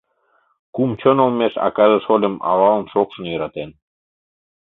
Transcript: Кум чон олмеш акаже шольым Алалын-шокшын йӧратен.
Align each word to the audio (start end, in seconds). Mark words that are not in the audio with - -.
Кум 0.75 0.89
чон 0.99 1.17
олмеш 1.25 1.53
акаже 1.67 1.99
шольым 2.05 2.35
Алалын-шокшын 2.49 3.23
йӧратен. 3.29 3.69